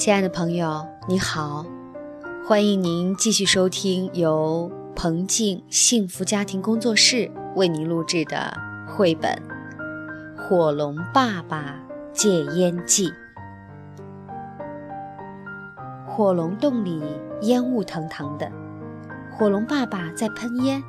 [0.00, 1.62] 亲爱的朋友，你好，
[2.48, 8.50] 欢迎您继续收听由彭静幸福家庭工作室为您录制的
[8.88, 9.30] 绘本
[10.40, 11.78] 《火龙爸爸
[12.14, 13.10] 戒烟记》。
[16.08, 17.02] 火龙洞里
[17.42, 18.50] 烟雾腾腾的，
[19.30, 20.82] 火龙爸爸在喷烟。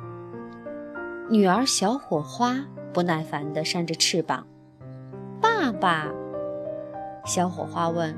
[1.28, 4.46] 女儿小火花不耐烦地扇着翅膀
[5.38, 6.08] ：“爸爸！”
[7.26, 8.16] 小火花问。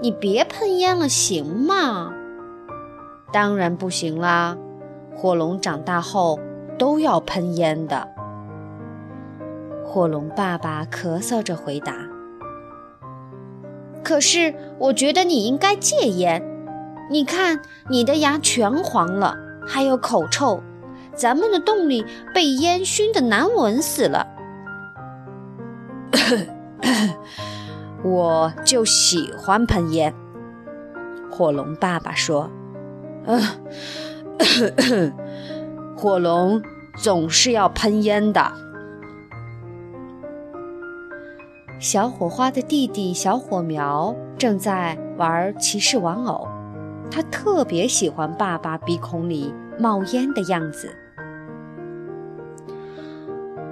[0.00, 2.12] 你别喷烟了，行吗？
[3.32, 4.56] 当然不行啦！
[5.14, 6.38] 火龙长大后
[6.78, 8.08] 都要喷烟的。
[9.84, 11.94] 火龙爸爸咳嗽着回答
[14.02, 16.42] ：“可是我觉得你应该戒烟。
[17.10, 19.36] 你看，你的牙全黄了，
[19.66, 20.62] 还有口臭，
[21.14, 24.26] 咱们的洞里被烟熏得难闻死了。”
[28.02, 30.14] 我就喜欢喷烟，
[31.30, 32.50] 火龙爸爸说
[33.26, 33.40] ：“嗯，
[35.96, 36.62] 火龙
[36.96, 38.52] 总是要喷烟的。”
[41.78, 46.48] 小火花的弟弟小火苗正在玩骑士玩偶，
[47.10, 50.90] 他特别喜欢爸爸鼻孔里冒烟的样子。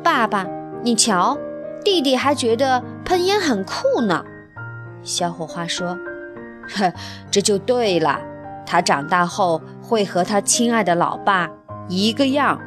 [0.03, 0.47] 爸爸，
[0.83, 1.39] 你瞧。
[1.91, 4.22] 弟弟还觉得喷烟很酷呢，
[5.03, 5.98] 小火花说
[6.69, 6.92] ：“呵，
[7.33, 8.20] 这就对了。
[8.67, 11.48] 他长大后会和他亲爱的老爸
[11.89, 12.61] 一个样。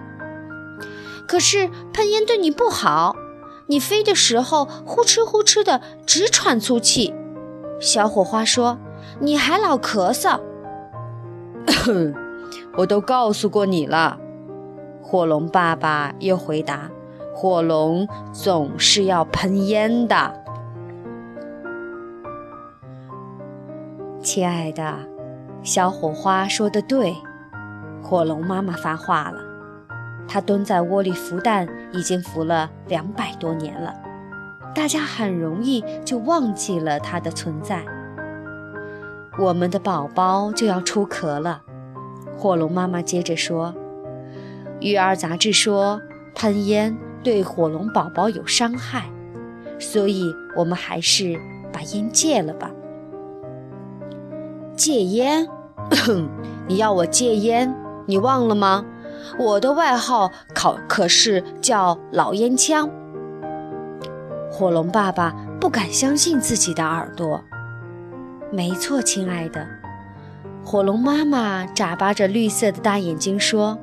[1.27, 3.15] 可是喷烟对你不好，
[3.67, 7.13] 你飞的时候呼哧呼哧的直喘粗气。”
[7.79, 8.79] 小火花说
[9.21, 10.39] ：“你还老咳嗽。
[12.75, 14.17] ”我都告诉过你了，
[15.03, 16.89] 火龙爸爸又回答。
[17.41, 20.43] 火龙总是要喷烟的，
[24.21, 24.95] 亲爱的，
[25.63, 27.15] 小火花说的对，
[28.03, 29.39] 火龙妈妈发话了。
[30.27, 33.91] 它蹲在窝里孵蛋，已经孵了两百多年了，
[34.75, 37.83] 大家很容易就忘记了它的存在。
[39.39, 41.63] 我们的宝宝就要出壳了，
[42.37, 43.73] 火龙妈妈接着说
[44.79, 45.99] ：“育儿杂志说
[46.35, 49.03] 喷烟。”对火龙宝宝有伤害，
[49.79, 51.39] 所以我们还是
[51.71, 52.71] 把烟戒了吧。
[54.75, 55.47] 戒烟？
[56.67, 57.73] 你要我戒烟？
[58.05, 58.83] 你忘了吗？
[59.37, 62.89] 我的外号可可是叫老烟枪。
[64.51, 67.39] 火龙爸爸不敢相信自己的耳朵。
[68.51, 69.65] 没错，亲爱的。
[70.65, 73.77] 火龙妈妈眨巴着绿色的大眼睛说：“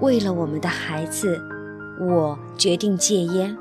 [0.00, 1.40] 为了我们的孩子。”
[2.00, 3.56] 我决定戒烟。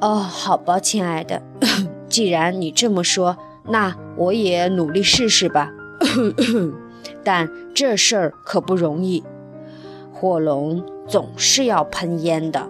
[0.00, 1.42] 哦，好吧，亲爱的，
[2.08, 5.70] 既然你这么说，那我也努力试试吧。
[7.24, 9.22] 但这事儿可不容易，
[10.12, 12.68] 火龙总是要喷烟的。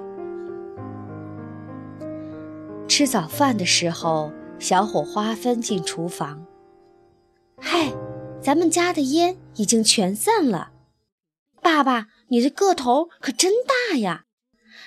[2.86, 6.44] 吃早饭的时候，小火花翻进厨房。
[7.58, 7.90] 嗨，
[8.42, 10.72] 咱们家的烟已经全散了，
[11.62, 12.08] 爸爸。
[12.32, 13.52] 你的个头可真
[13.90, 14.24] 大呀！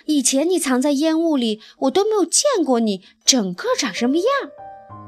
[0.06, 4.26] 以前你藏在烟雾里，我都没有见过你整个长什么样。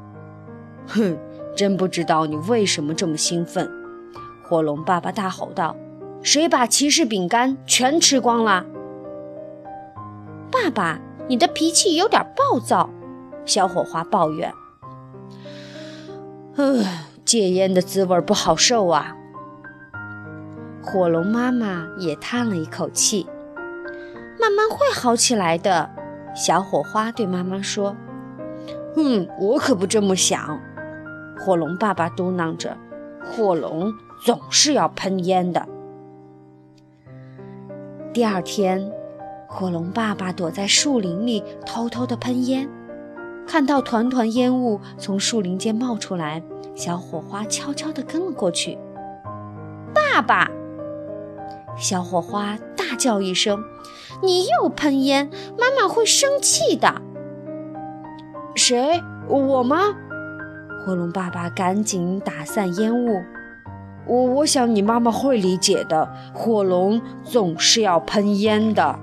[0.86, 1.18] 哼，
[1.56, 3.68] 真不知道你为什么这么兴奋！
[4.44, 5.76] 火龙爸爸大吼道
[6.22, 8.64] ：“谁把骑士饼干全吃光了？”
[10.48, 12.88] 爸爸，你的脾气有点暴躁。
[13.44, 14.52] 小火花抱怨
[16.54, 19.16] ：“唉，戒烟的滋味不好受啊。”
[20.90, 23.26] 火龙妈妈也叹了一口气，
[24.40, 25.90] 慢慢会好起来的。
[26.34, 27.94] 小火花对妈妈说
[28.96, 30.58] ：“嗯，我可不这么想。”
[31.38, 32.74] 火龙爸爸嘟囔着
[33.20, 33.92] ：“火龙
[34.24, 35.68] 总是要喷烟的。”
[38.14, 38.90] 第二天，
[39.46, 42.66] 火龙爸爸躲在树林里偷偷地喷烟，
[43.46, 46.42] 看到团团烟雾从树林间冒出来，
[46.74, 48.78] 小火花悄悄地跟了过去。
[49.92, 50.50] 爸爸。
[51.78, 53.62] 小火花大叫一声
[54.22, 57.00] ：“你又喷烟，妈妈会生气的。”
[58.56, 59.00] 谁？
[59.28, 59.76] 我吗？
[60.84, 63.22] 火龙爸爸赶紧打散烟雾。
[64.06, 66.08] 我我想你妈妈会理解的。
[66.34, 68.98] 火龙总是要喷烟的。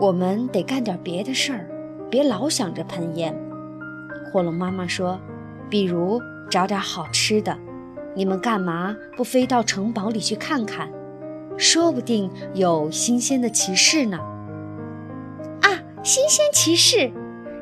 [0.00, 1.66] 我们得干点别的事儿，
[2.10, 3.34] 别老想着喷烟。
[4.30, 5.18] 火龙妈妈说
[5.70, 6.20] ：“比如
[6.50, 7.56] 找点好吃的。”
[8.14, 10.88] 你们干嘛不飞到城堡里去看看？
[11.56, 14.18] 说不定有新鲜的骑士呢。
[15.62, 15.70] 啊，
[16.02, 17.12] 新鲜骑士！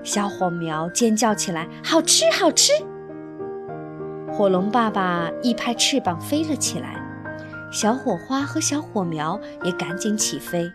[0.03, 2.73] 小火苗尖叫起来：“好吃，好吃！”
[4.33, 6.97] 火龙爸爸一拍翅膀飞了起来，
[7.71, 10.73] 小火花和小火苗也赶紧起飞。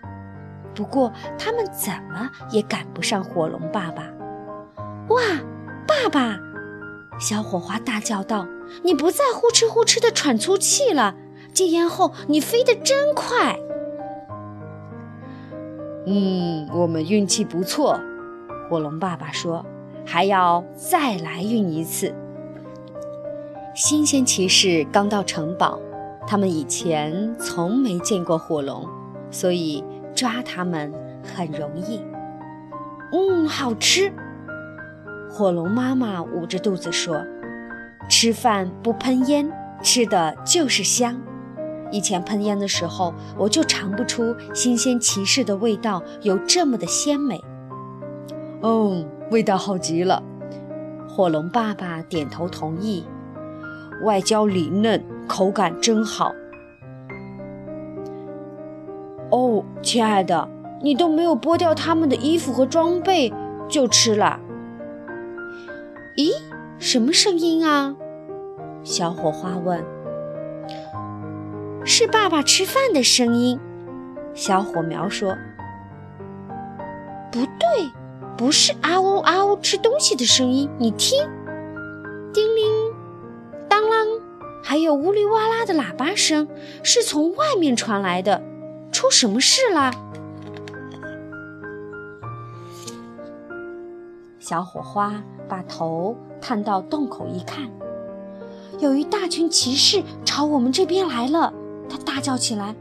[0.75, 4.03] 不过他们怎么也赶不上火龙爸爸。
[5.09, 5.21] 哇，
[5.87, 6.37] 爸爸！
[7.19, 8.47] 小火花大叫道
[8.83, 11.15] ：“你不再呼哧呼哧地喘粗气了。
[11.53, 13.59] 戒烟后，你飞得真快。”
[16.05, 17.99] 嗯，我们运气不错，
[18.69, 19.65] 火龙爸爸说
[20.05, 22.13] ：“还要再来运一次。”
[23.75, 25.79] 新鲜骑士刚到城堡，
[26.25, 28.87] 他们以前从没见过火龙，
[29.29, 29.83] 所以
[30.15, 30.93] 抓他们
[31.23, 32.01] 很容易。
[33.11, 34.11] 嗯，好吃。
[35.29, 37.21] 火龙妈妈捂着肚子说
[38.07, 39.51] ：“吃饭不喷烟，
[39.81, 41.19] 吃的就是香。”
[41.89, 47.41] 以前喷烟的时候，我就尝不出新鲜骑士的味道有这么的鲜美。
[48.61, 50.21] 嗯，味道好极了。
[51.07, 53.05] 火龙爸爸点头同意，
[54.03, 56.33] 外焦里嫩，口感真好。
[59.31, 60.49] 哦，亲爱的，
[60.81, 63.33] 你都没有剥掉他们的衣服和装备
[63.69, 64.39] 就吃了？
[66.17, 66.31] 咦，
[66.79, 67.95] 什么声音啊？
[68.83, 69.83] 小火花问。
[71.83, 73.59] 是爸爸吃饭的声音，
[74.33, 75.35] 小火苗说
[77.31, 77.91] ：“不对，
[78.37, 80.69] 不是啊呜啊呜吃东西的声音。
[80.77, 81.17] 你听，
[82.31, 82.65] 叮铃，
[83.67, 84.21] 当啷，
[84.63, 86.47] 还有呜哩哇啦的喇叭声，
[86.83, 88.43] 是从外面传来的。
[88.91, 89.91] 出什么事啦？”
[94.39, 97.69] 小火花把头探到洞口一看，
[98.79, 101.53] 有一大群骑士朝我们这边来了。
[101.89, 102.75] 他大叫起来：“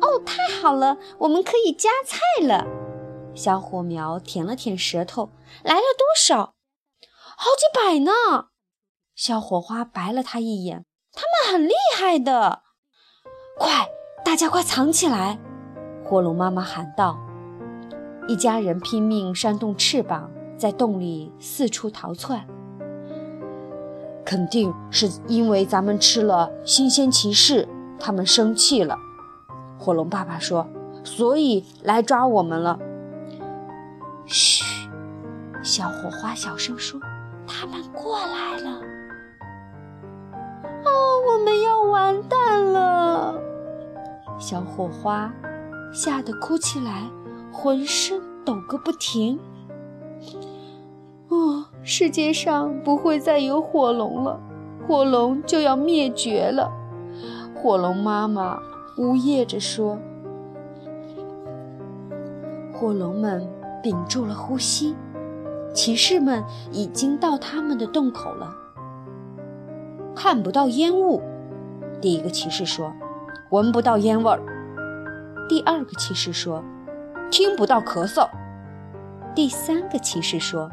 [0.00, 2.66] 哦，太好了，我们可以夹菜了！”
[3.34, 5.30] 小火苗舔了舔舌头
[5.64, 6.54] ：“来了多少？
[7.36, 8.12] 好几百呢！”
[9.16, 12.62] 小火花白了他一眼：“他们很厉害的！”
[13.58, 13.88] 快，
[14.24, 15.38] 大家快藏起来！
[16.04, 17.18] 火龙妈妈喊道。
[18.28, 20.30] 一家人拼命扇动翅膀，
[20.62, 22.46] 在洞里四处逃窜。
[24.24, 27.66] 肯定是因为咱们吃了新鲜骑士，
[27.98, 28.96] 他们生气了。
[29.76, 30.64] 火龙爸爸说
[31.02, 32.78] ：“所以来抓我们了。”
[34.24, 34.62] 嘘，
[35.64, 37.00] 小火花小声说
[37.44, 38.80] ：“他们过来了。”
[40.86, 40.92] 哦，
[41.26, 43.34] 我们要完蛋了！
[44.38, 45.28] 小火花
[45.92, 47.10] 吓得哭起来，
[47.52, 49.40] 浑身抖个不停。
[51.84, 54.38] 世界上不会再有火龙了，
[54.86, 56.70] 火龙就要灭绝了。
[57.56, 58.56] 火龙妈妈
[58.98, 59.98] 呜咽着说。
[62.72, 63.48] 火龙们
[63.82, 64.94] 屏住了呼吸，
[65.74, 68.48] 骑士们已经到他们的洞口了。
[70.14, 71.20] 看不到烟雾，
[72.00, 72.92] 第一个骑士说；
[73.50, 74.40] 闻不到烟味儿，
[75.48, 76.62] 第二个骑士说；
[77.28, 78.28] 听不到咳嗽，
[79.34, 80.70] 第三个骑士说。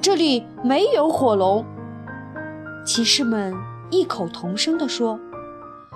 [0.00, 1.64] 这里没有火龙，
[2.84, 3.52] 骑士们
[3.90, 5.18] 异口同声地说：“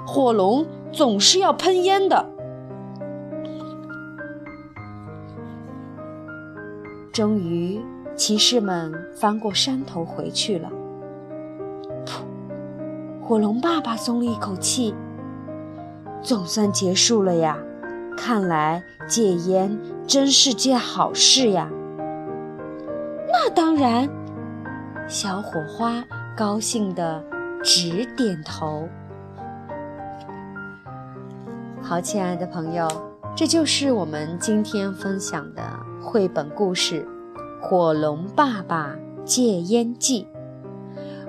[0.06, 2.26] 火龙总是要喷烟的。”
[7.12, 7.80] 终于，
[8.16, 10.68] 骑士们翻过山头回去了。
[12.04, 12.22] 噗！
[13.22, 14.94] 火龙爸爸松了一口气，
[16.22, 17.58] 总算结束了呀！
[18.16, 21.70] 看来戒烟真是件好事呀。
[23.42, 24.06] 那当然，
[25.08, 26.04] 小火花
[26.36, 27.24] 高兴的
[27.64, 28.86] 直点头。
[31.80, 32.86] 好，亲爱的朋友，
[33.34, 35.62] 这就是我们今天分享的
[36.02, 37.02] 绘本故事
[37.62, 38.94] 《火龙爸爸
[39.24, 40.28] 戒烟记》。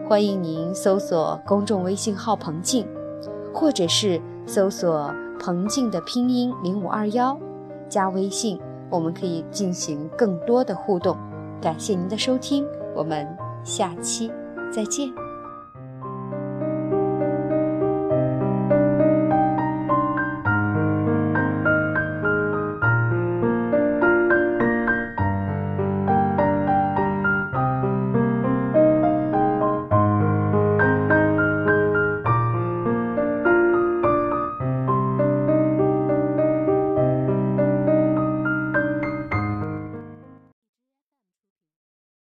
[0.09, 2.85] 欢迎您搜索公众微信号“彭静”，
[3.55, 7.39] 或者是搜索“彭静”的拼音零五二幺，
[7.87, 11.15] 加微信，我们可以进行更多的互动。
[11.61, 12.65] 感谢您的收听，
[12.95, 13.27] 我们
[13.63, 14.31] 下期
[14.73, 15.20] 再见。